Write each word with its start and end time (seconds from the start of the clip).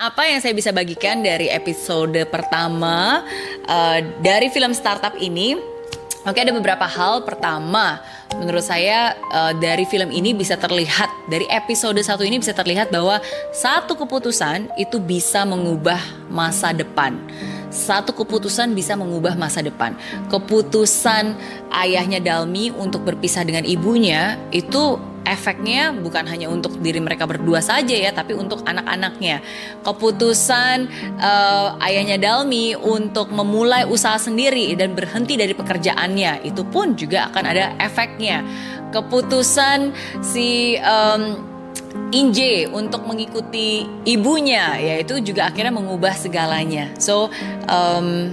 Apa 0.00 0.24
yang 0.24 0.40
saya 0.40 0.56
bisa 0.56 0.72
bagikan 0.72 1.20
dari 1.20 1.52
episode 1.52 2.24
pertama 2.32 3.20
uh, 3.68 4.00
dari 4.24 4.48
film 4.48 4.72
startup 4.72 5.12
ini? 5.20 5.60
Oke, 6.24 6.40
ada 6.40 6.56
beberapa 6.56 6.88
hal. 6.88 7.20
Pertama, 7.28 8.00
menurut 8.32 8.64
saya 8.64 9.12
uh, 9.28 9.52
dari 9.52 9.84
film 9.84 10.08
ini 10.08 10.32
bisa 10.32 10.56
terlihat 10.56 11.28
dari 11.28 11.44
episode 11.52 12.00
satu 12.00 12.24
ini 12.24 12.40
bisa 12.40 12.56
terlihat 12.56 12.88
bahwa 12.88 13.20
satu 13.52 13.92
keputusan 13.92 14.72
itu 14.80 14.96
bisa 14.96 15.44
mengubah 15.44 16.00
masa 16.32 16.72
depan. 16.72 17.20
Satu 17.68 18.16
keputusan 18.16 18.72
bisa 18.72 18.96
mengubah 18.96 19.36
masa 19.36 19.60
depan. 19.60 19.92
Keputusan 20.32 21.36
ayahnya 21.76 22.24
Dalmi 22.24 22.72
untuk 22.72 23.04
berpisah 23.04 23.44
dengan 23.44 23.68
ibunya 23.68 24.40
itu 24.48 24.96
efeknya 25.24 25.92
bukan 25.92 26.24
hanya 26.26 26.48
untuk 26.48 26.78
diri 26.80 26.98
mereka 26.98 27.28
berdua 27.28 27.60
saja 27.60 27.92
ya, 27.92 28.10
tapi 28.10 28.32
untuk 28.34 28.64
anak-anaknya. 28.64 29.44
Keputusan 29.84 30.88
uh, 31.20 31.76
ayahnya 31.84 32.16
Dalmi 32.16 32.74
untuk 32.76 33.30
memulai 33.30 33.84
usaha 33.86 34.16
sendiri 34.16 34.72
dan 34.76 34.96
berhenti 34.96 35.36
dari 35.36 35.52
pekerjaannya 35.52 36.44
itu 36.44 36.62
pun 36.66 36.96
juga 36.96 37.28
akan 37.32 37.44
ada 37.46 37.74
efeknya. 37.78 38.42
Keputusan 38.90 39.94
si 40.24 40.74
um, 40.82 41.50
Inje 42.10 42.66
untuk 42.70 43.06
mengikuti 43.06 43.86
ibunya, 44.06 44.78
yaitu 44.78 45.18
juga 45.22 45.50
akhirnya 45.50 45.74
mengubah 45.74 46.14
segalanya. 46.14 46.90
So 46.98 47.30
um, 47.66 48.30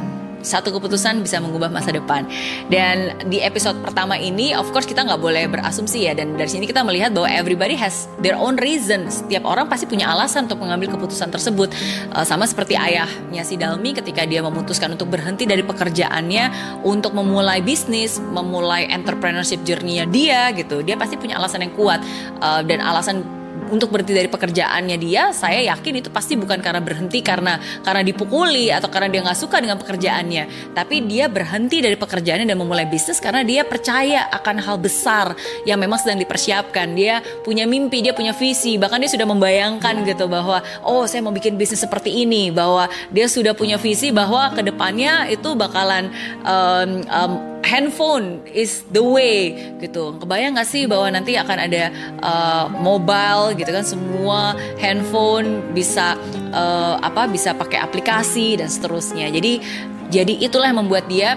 satu 0.48 0.72
keputusan 0.72 1.20
bisa 1.20 1.44
mengubah 1.44 1.68
masa 1.68 1.92
depan. 1.92 2.24
Dan 2.72 3.20
di 3.28 3.44
episode 3.44 3.76
pertama 3.84 4.16
ini, 4.16 4.56
of 4.56 4.72
course 4.72 4.88
kita 4.88 5.04
nggak 5.04 5.20
boleh 5.20 5.52
berasumsi 5.52 6.08
ya. 6.08 6.16
Dan 6.16 6.40
dari 6.40 6.48
sini 6.48 6.64
kita 6.64 6.88
melihat 6.88 7.12
bahwa 7.12 7.28
everybody 7.28 7.76
has 7.76 8.08
their 8.24 8.40
own 8.40 8.56
reason. 8.64 9.12
Setiap 9.12 9.44
orang 9.44 9.68
pasti 9.68 9.84
punya 9.84 10.08
alasan 10.08 10.48
untuk 10.48 10.64
mengambil 10.64 10.96
keputusan 10.96 11.28
tersebut. 11.28 11.76
Uh, 12.16 12.24
sama 12.24 12.48
seperti 12.48 12.80
ayahnya 12.80 13.44
si 13.44 13.60
Dalmi 13.60 13.92
ketika 13.92 14.24
dia 14.24 14.40
memutuskan 14.40 14.96
untuk 14.96 15.12
berhenti 15.12 15.44
dari 15.44 15.62
pekerjaannya 15.62 16.80
untuk 16.88 17.12
memulai 17.12 17.60
bisnis, 17.60 18.24
memulai 18.24 18.88
entrepreneurship 18.88 19.62
journey-nya 19.68 20.08
dia 20.08 20.56
gitu. 20.56 20.80
Dia 20.80 20.96
pasti 20.96 21.20
punya 21.20 21.36
alasan 21.36 21.68
yang 21.68 21.74
kuat 21.76 22.00
uh, 22.40 22.64
dan 22.64 22.80
alasan 22.80 23.38
untuk 23.70 23.92
berhenti 23.92 24.14
dari 24.16 24.30
pekerjaannya 24.32 24.98
dia, 25.00 25.32
saya 25.36 25.64
yakin 25.74 26.04
itu 26.04 26.10
pasti 26.10 26.40
bukan 26.40 26.60
karena 26.60 26.80
berhenti 26.80 27.20
karena 27.20 27.60
karena 27.84 28.02
dipukuli 28.04 28.72
atau 28.72 28.88
karena 28.88 29.12
dia 29.12 29.22
nggak 29.24 29.40
suka 29.40 29.60
dengan 29.60 29.78
pekerjaannya, 29.80 30.74
tapi 30.74 31.04
dia 31.06 31.28
berhenti 31.28 31.84
dari 31.84 31.96
pekerjaannya 32.00 32.48
dan 32.48 32.58
memulai 32.58 32.88
bisnis 32.88 33.20
karena 33.20 33.44
dia 33.44 33.68
percaya 33.68 34.28
akan 34.32 34.56
hal 34.64 34.78
besar 34.80 35.36
yang 35.68 35.78
memang 35.78 36.00
sedang 36.00 36.20
dipersiapkan. 36.22 36.96
Dia 36.96 37.22
punya 37.44 37.68
mimpi, 37.68 38.02
dia 38.02 38.16
punya 38.16 38.32
visi, 38.32 38.80
bahkan 38.80 39.00
dia 39.04 39.12
sudah 39.12 39.28
membayangkan 39.28 40.08
gitu 40.08 40.26
bahwa 40.26 40.64
oh 40.84 41.04
saya 41.06 41.22
mau 41.24 41.36
bikin 41.36 41.60
bisnis 41.60 41.84
seperti 41.84 42.24
ini, 42.24 42.50
bahwa 42.50 42.88
dia 43.12 43.28
sudah 43.28 43.54
punya 43.54 43.76
visi 43.78 44.10
bahwa 44.10 44.50
ke 44.56 44.62
depannya 44.64 45.28
itu 45.28 45.54
bakalan 45.54 46.10
um, 46.44 47.04
um, 47.08 47.57
handphone 47.68 48.40
is 48.48 48.88
the 48.96 49.04
way 49.04 49.52
gitu. 49.84 50.16
Kebayang 50.24 50.56
gak 50.56 50.70
sih 50.72 50.88
bahwa 50.88 51.12
nanti 51.12 51.36
akan 51.36 51.58
ada 51.68 51.92
uh, 52.24 52.66
mobile 52.80 53.52
gitu 53.60 53.68
kan 53.68 53.84
semua 53.84 54.56
handphone 54.80 55.76
bisa 55.76 56.16
uh, 56.56 56.96
apa 57.04 57.28
bisa 57.28 57.52
pakai 57.52 57.84
aplikasi 57.84 58.56
dan 58.56 58.72
seterusnya. 58.72 59.28
Jadi 59.28 59.60
jadi 60.08 60.34
itulah 60.40 60.72
yang 60.72 60.80
membuat 60.80 61.12
dia 61.12 61.36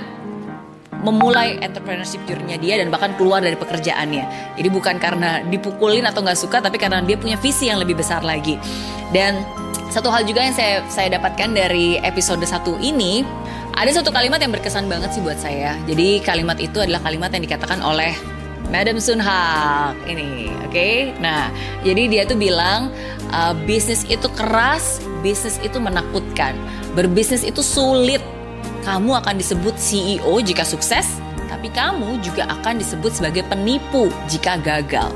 memulai 1.00 1.56
entrepreneurship 1.64 2.20
journey 2.28 2.60
dia 2.60 2.76
dan 2.76 2.92
bahkan 2.92 3.16
keluar 3.16 3.40
dari 3.40 3.56
pekerjaannya. 3.56 4.54
Jadi 4.60 4.68
bukan 4.68 5.00
karena 5.00 5.40
dipukulin 5.48 6.04
atau 6.04 6.20
nggak 6.20 6.38
suka, 6.38 6.60
tapi 6.60 6.76
karena 6.76 7.00
dia 7.00 7.16
punya 7.16 7.40
visi 7.40 7.72
yang 7.72 7.80
lebih 7.80 7.96
besar 7.96 8.20
lagi. 8.20 8.60
Dan 9.10 9.40
satu 9.90 10.06
hal 10.12 10.22
juga 10.22 10.44
yang 10.46 10.54
saya 10.54 10.86
saya 10.86 11.18
dapatkan 11.18 11.50
dari 11.50 11.98
episode 12.04 12.44
satu 12.46 12.78
ini 12.78 13.26
ada 13.80 13.96
satu 13.96 14.12
kalimat 14.12 14.36
yang 14.44 14.52
berkesan 14.52 14.92
banget 14.92 15.16
sih 15.16 15.24
buat 15.24 15.40
saya. 15.40 15.72
Jadi 15.88 16.20
kalimat 16.20 16.60
itu 16.60 16.84
adalah 16.84 17.00
kalimat 17.00 17.32
yang 17.32 17.48
dikatakan 17.48 17.80
oleh 17.80 18.12
Madam 18.68 19.00
Sun 19.00 19.16
Hak 19.16 19.96
ini, 20.04 20.52
oke? 20.68 20.68
Okay? 20.68 21.16
Nah, 21.16 21.48
jadi 21.80 22.12
dia 22.12 22.22
tuh 22.28 22.36
bilang 22.36 22.92
uh, 23.32 23.56
bisnis 23.64 24.04
itu 24.04 24.28
keras, 24.36 25.00
bisnis 25.24 25.56
itu 25.64 25.80
menakutkan, 25.80 26.52
berbisnis 26.92 27.40
itu 27.40 27.64
sulit. 27.64 28.20
Kamu 28.84 29.16
akan 29.16 29.40
disebut 29.40 29.72
CEO 29.80 30.40
jika 30.44 30.60
sukses, 30.68 31.16
tapi 31.48 31.72
kamu 31.72 32.20
juga 32.20 32.52
akan 32.52 32.76
disebut 32.76 33.16
sebagai 33.16 33.48
penipu 33.48 34.12
jika 34.28 34.60
gagal. 34.60 35.08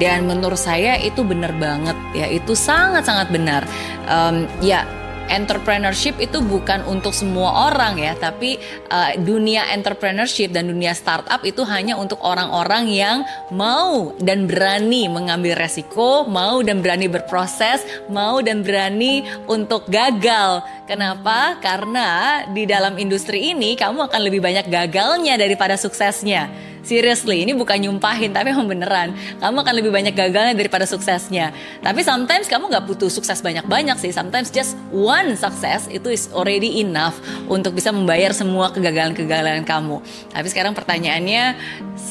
Dan 0.00 0.24
menurut 0.24 0.56
saya 0.56 0.96
itu 0.96 1.20
benar 1.20 1.52
banget 1.60 1.94
ya, 2.16 2.24
itu 2.24 2.56
sangat-sangat 2.56 3.28
benar. 3.28 3.68
Um, 4.08 4.48
ya 4.64 4.88
entrepreneurship 5.30 6.18
itu 6.18 6.40
bukan 6.42 6.82
untuk 6.88 7.14
semua 7.14 7.70
orang 7.70 8.00
ya, 8.00 8.16
tapi 8.18 8.58
uh, 8.90 9.14
dunia 9.20 9.70
entrepreneurship 9.70 10.50
dan 10.50 10.66
dunia 10.66 10.96
startup 10.96 11.44
itu 11.46 11.62
hanya 11.68 11.94
untuk 11.98 12.18
orang-orang 12.24 12.90
yang 12.90 13.18
mau 13.52 14.16
dan 14.18 14.48
berani 14.48 15.06
mengambil 15.06 15.54
resiko, 15.54 16.24
mau 16.26 16.64
dan 16.64 16.80
berani 16.80 17.06
berproses, 17.06 17.84
mau 18.08 18.40
dan 18.40 18.64
berani 18.64 19.22
untuk 19.46 19.86
gagal. 19.86 20.64
Kenapa? 20.88 21.60
Karena 21.62 22.42
di 22.50 22.66
dalam 22.66 22.98
industri 22.98 23.54
ini 23.54 23.78
kamu 23.78 24.10
akan 24.10 24.20
lebih 24.24 24.42
banyak 24.42 24.66
gagalnya 24.66 25.38
daripada 25.38 25.78
suksesnya. 25.78 26.71
Seriously, 26.82 27.46
ini 27.46 27.54
bukan 27.54 27.78
nyumpahin 27.78 28.34
tapi 28.34 28.50
emang 28.50 28.66
beneran. 28.66 29.14
Kamu 29.38 29.56
akan 29.62 29.74
lebih 29.78 29.94
banyak 29.94 30.18
gagalnya 30.18 30.58
daripada 30.58 30.82
suksesnya. 30.82 31.54
Tapi 31.78 32.02
sometimes 32.02 32.50
kamu 32.50 32.74
nggak 32.74 32.84
butuh 32.90 33.06
sukses 33.06 33.38
banyak-banyak 33.38 33.94
sih. 34.02 34.10
Sometimes 34.10 34.50
just 34.50 34.74
one 34.90 35.38
success 35.38 35.86
itu 35.86 36.10
is 36.10 36.26
already 36.34 36.82
enough 36.82 37.14
untuk 37.46 37.78
bisa 37.78 37.94
membayar 37.94 38.34
semua 38.34 38.74
kegagalan-kegagalan 38.74 39.62
kamu. 39.62 40.02
Tapi 40.34 40.46
sekarang 40.50 40.74
pertanyaannya, 40.74 41.54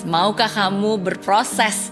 maukah 0.07 0.47
kamu 0.47 1.03
berproses 1.03 1.91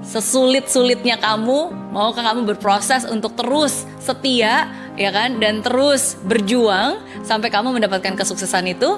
sesulit-sulitnya 0.00 1.20
kamu, 1.20 1.92
maukah 1.92 2.32
kamu 2.32 2.48
berproses 2.56 3.04
untuk 3.04 3.36
terus 3.36 3.84
setia 4.00 4.70
ya 4.96 5.10
kan 5.12 5.36
dan 5.36 5.60
terus 5.60 6.16
berjuang 6.24 6.96
sampai 7.26 7.52
kamu 7.52 7.76
mendapatkan 7.76 8.16
kesuksesan 8.16 8.72
itu? 8.72 8.96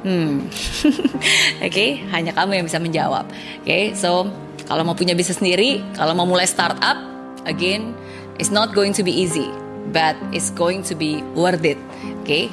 Hmm, 0.00 0.48
oke, 1.60 1.68
okay, 1.68 2.00
hanya 2.08 2.32
kamu 2.32 2.60
yang 2.60 2.66
bisa 2.66 2.80
menjawab. 2.80 3.28
Oke, 3.28 3.64
okay, 3.64 3.84
so 3.92 4.28
kalau 4.64 4.86
mau 4.86 4.96
punya 4.96 5.12
bisnis 5.12 5.36
sendiri, 5.42 5.84
kalau 5.92 6.16
mau 6.16 6.24
mulai 6.24 6.48
startup, 6.48 6.96
again, 7.44 7.92
it's 8.40 8.48
not 8.48 8.72
going 8.72 8.96
to 8.96 9.04
be 9.04 9.12
easy, 9.12 9.50
but 9.92 10.16
it's 10.32 10.48
going 10.56 10.80
to 10.80 10.96
be 10.96 11.20
worth 11.36 11.66
it. 11.66 11.76
Oke, 12.22 12.24
okay? 12.24 12.44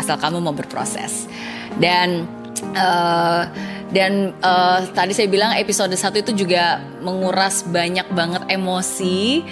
asal 0.00 0.16
kamu 0.16 0.40
mau 0.40 0.56
berproses. 0.56 1.28
Dan 1.76 2.24
uh, 2.72 3.44
dan 3.92 4.32
uh, 4.40 4.80
tadi 4.96 5.12
saya 5.12 5.28
bilang 5.28 5.52
episode 5.54 5.92
satu 5.94 6.18
itu 6.18 6.46
juga 6.46 6.80
menguras 7.04 7.62
banyak 7.68 8.08
banget 8.10 8.42
emosi 8.50 9.44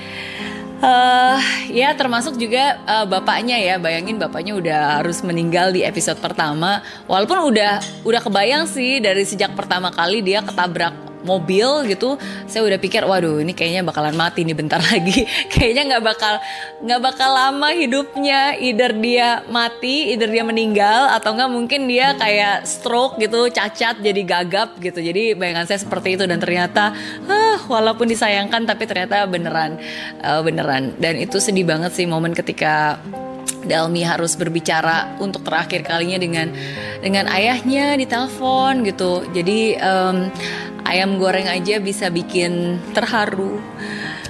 Uh, 0.85 1.41
ya 1.73 1.97
termasuk 1.97 2.37
juga 2.37 2.77
uh, 2.85 3.09
bapaknya 3.09 3.57
ya. 3.57 3.81
Bayangin 3.81 4.21
bapaknya 4.21 4.53
udah 4.53 4.81
harus 5.01 5.25
meninggal 5.25 5.73
di 5.73 5.81
episode 5.81 6.21
pertama. 6.21 6.85
Walaupun 7.09 7.41
udah 7.49 8.05
udah 8.05 8.21
kebayang 8.21 8.69
sih 8.69 9.01
dari 9.01 9.25
sejak 9.25 9.57
pertama 9.57 9.89
kali 9.89 10.21
dia 10.21 10.45
ketabrak 10.45 11.15
mobil 11.25 11.89
gitu 11.89 12.21
saya 12.45 12.69
udah 12.69 12.77
pikir 12.79 13.01
waduh 13.03 13.41
ini 13.41 13.57
kayaknya 13.57 13.81
bakalan 13.83 14.15
mati 14.15 14.45
nih 14.45 14.53
bentar 14.53 14.79
lagi. 14.79 15.25
Kayaknya 15.53 15.97
nggak 15.97 16.05
bakal 16.05 16.35
nggak 16.85 17.01
bakal 17.01 17.31
lama 17.33 17.73
hidupnya 17.73 18.61
either 18.61 18.93
dia 18.93 19.41
mati 19.49 20.13
either 20.13 20.29
dia 20.29 20.45
meninggal 20.45 21.09
atau 21.17 21.33
nggak 21.33 21.51
mungkin 21.51 21.89
dia 21.89 22.13
kayak 22.15 22.69
stroke 22.69 23.17
gitu 23.17 23.49
cacat 23.49 23.99
jadi 24.05 24.21
gagap 24.23 24.77
gitu. 24.79 25.01
Jadi 25.01 25.33
bayangan 25.33 25.65
saya 25.65 25.81
seperti 25.81 26.21
itu 26.21 26.29
dan 26.29 26.39
ternyata 26.39 26.93
ah, 27.25 27.44
walaupun 27.73 28.11
disayangkan 28.11 28.69
tapi 28.69 28.85
ternyata 28.85 29.25
beneran 29.29 29.81
uh, 30.21 30.41
beneran 30.41 30.97
dan 31.01 31.19
itu 31.19 31.41
sedih 31.41 31.65
banget 31.65 31.93
sih 31.95 32.07
momen 32.07 32.37
ketika 32.37 33.01
Dalmi 33.65 34.05
harus 34.05 34.37
berbicara 34.37 35.17
untuk 35.19 35.41
terakhir 35.41 35.89
kalinya 35.89 36.21
dengan 36.21 36.53
dengan 37.01 37.25
ayahnya 37.33 37.97
di 37.97 38.05
telepon 38.05 38.85
gitu. 38.85 39.25
Jadi 39.33 39.81
um, 39.81 40.29
ayam 40.85 41.17
goreng 41.17 41.49
aja 41.49 41.81
bisa 41.81 42.13
bikin 42.13 42.77
terharu. 42.93 43.57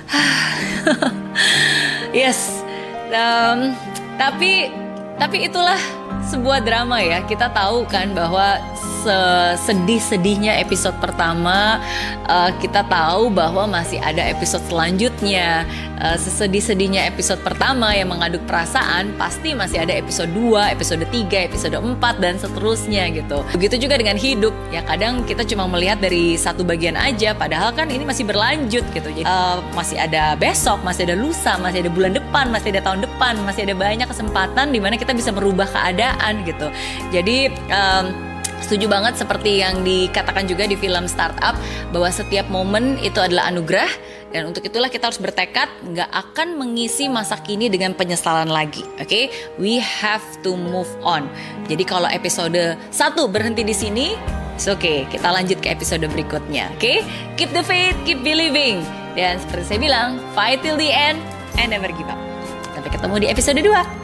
yes, 2.14 2.62
um, 3.10 3.74
tapi 4.14 4.70
tapi 5.18 5.50
itulah 5.50 5.78
sebuah 6.30 6.62
drama 6.62 7.02
ya. 7.02 7.26
Kita 7.26 7.50
tahu 7.50 7.90
kan 7.90 8.14
bahwa 8.14 8.62
sedih-sedihnya 9.60 10.58
episode 10.64 10.96
pertama 10.98 11.80
uh, 12.26 12.50
kita 12.58 12.84
tahu 12.88 13.28
bahwa 13.30 13.68
masih 13.68 14.00
ada 14.00 14.24
episode 14.24 14.64
selanjutnya 14.68 15.68
uh, 16.00 16.16
sesedih-sedihnya 16.18 17.06
episode 17.08 17.40
pertama 17.44 17.92
yang 17.94 18.10
mengaduk 18.10 18.42
perasaan, 18.48 19.14
pasti 19.16 19.52
masih 19.54 19.82
ada 19.82 19.94
episode 19.94 20.30
2, 20.32 20.74
episode 20.74 21.04
3, 21.08 21.48
episode 21.48 21.76
4 21.76 22.22
dan 22.22 22.34
seterusnya 22.40 23.10
gitu. 23.14 23.44
Begitu 23.54 23.86
juga 23.86 24.00
dengan 24.00 24.18
hidup. 24.18 24.54
Ya 24.72 24.82
kadang 24.82 25.22
kita 25.24 25.46
cuma 25.46 25.68
melihat 25.68 26.00
dari 26.00 26.34
satu 26.36 26.66
bagian 26.66 26.98
aja 26.98 27.32
padahal 27.36 27.72
kan 27.72 27.90
ini 27.90 28.04
masih 28.04 28.24
berlanjut 28.26 28.84
gitu. 28.92 29.08
Jadi 29.08 29.26
uh, 29.28 29.60
masih 29.76 30.00
ada 30.00 30.34
besok, 30.38 30.80
masih 30.82 31.06
ada 31.08 31.16
lusa, 31.18 31.56
masih 31.60 31.86
ada 31.86 31.90
bulan 31.92 32.12
depan, 32.16 32.50
masih 32.50 32.74
ada 32.74 32.82
tahun 32.84 33.00
depan, 33.04 33.34
masih 33.44 33.68
ada 33.68 33.74
banyak 33.76 34.08
kesempatan 34.08 34.72
di 34.72 34.80
mana 34.80 34.94
kita 34.98 35.12
bisa 35.16 35.30
merubah 35.30 35.66
keadaan 35.68 36.42
gitu. 36.44 36.68
Jadi 37.12 37.50
um, 37.70 38.33
Setuju 38.64 38.88
banget 38.88 39.20
seperti 39.20 39.60
yang 39.60 39.84
dikatakan 39.84 40.48
juga 40.48 40.64
di 40.64 40.72
film 40.72 41.04
Startup 41.04 41.52
bahwa 41.92 42.08
setiap 42.08 42.48
momen 42.48 42.96
itu 43.04 43.20
adalah 43.20 43.52
anugerah 43.52 43.92
dan 44.32 44.48
untuk 44.48 44.64
itulah 44.64 44.88
kita 44.88 45.12
harus 45.12 45.20
bertekad 45.20 45.68
nggak 45.84 46.08
akan 46.08 46.56
mengisi 46.56 47.12
masa 47.12 47.36
kini 47.38 47.68
dengan 47.68 47.92
penyesalan 47.92 48.48
lagi. 48.48 48.82
Oke, 48.96 49.04
okay? 49.04 49.24
we 49.60 49.76
have 49.78 50.24
to 50.40 50.56
move 50.56 50.88
on. 51.04 51.28
Jadi 51.68 51.84
kalau 51.84 52.08
episode 52.08 52.80
satu 52.88 53.28
berhenti 53.28 53.62
di 53.62 53.76
sini, 53.76 54.16
oke 54.58 54.80
okay. 54.80 54.98
Kita 55.12 55.28
lanjut 55.28 55.60
ke 55.60 55.68
episode 55.68 56.08
berikutnya. 56.08 56.72
Oke, 56.74 56.80
okay? 56.80 56.96
keep 57.36 57.52
the 57.52 57.62
faith, 57.62 57.94
keep 58.08 58.24
believing. 58.24 58.80
Dan 59.12 59.38
seperti 59.44 59.76
saya 59.76 59.78
bilang, 59.78 60.08
fight 60.32 60.64
till 60.64 60.80
the 60.80 60.90
end 60.90 61.20
and 61.60 61.70
never 61.70 61.92
give 61.92 62.08
up. 62.08 62.18
Sampai 62.74 62.90
ketemu 62.90 63.14
di 63.22 63.26
episode 63.30 63.60
2. 63.60 64.03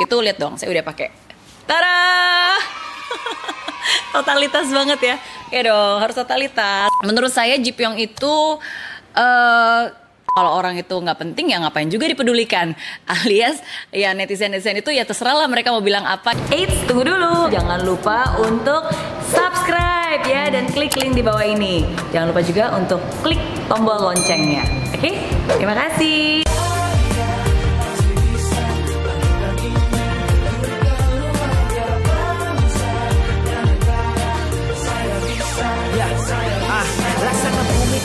Itu 0.00 0.16
lihat 0.18 0.40
dong 0.40 0.56
saya 0.56 0.72
udah 0.72 0.84
pakai. 0.84 1.08
Tara! 1.68 2.56
Totalitas 4.16 4.66
banget 4.72 5.00
ya. 5.04 5.16
Ya 5.50 5.60
dong 5.70 5.98
harus 6.00 6.16
totalitas. 6.16 6.88
Menurut 7.02 7.30
saya 7.30 7.58
Jipyong 7.58 7.98
itu 7.98 8.34
uh, 9.14 9.82
kalau 10.30 10.50
orang 10.54 10.78
itu 10.78 10.94
nggak 10.94 11.18
penting 11.18 11.50
ya 11.50 11.58
ngapain 11.62 11.90
juga 11.90 12.06
dipedulikan. 12.06 12.74
Alias 13.22 13.60
ya 13.90 14.14
netizen 14.14 14.54
netizen 14.54 14.78
itu 14.78 14.90
ya 14.94 15.02
terserah 15.04 15.36
lah 15.36 15.48
mereka 15.50 15.74
mau 15.74 15.82
bilang 15.82 16.06
apa. 16.06 16.34
Eits 16.54 16.86
tunggu 16.86 17.06
dulu. 17.06 17.50
Jangan 17.50 17.82
lupa 17.82 18.40
untuk 18.40 18.88
subscribe 19.26 20.22
ya 20.26 20.50
dan 20.50 20.70
klik 20.70 20.94
link 20.98 21.18
di 21.18 21.22
bawah 21.22 21.44
ini. 21.44 21.86
Jangan 22.14 22.34
lupa 22.34 22.42
juga 22.42 22.64
untuk 22.74 23.02
klik 23.22 23.42
tombol 23.66 23.98
loncengnya. 24.10 24.66
Oke? 24.94 24.98
Okay? 24.98 25.14
terima 25.58 25.74
kasih 25.74 26.59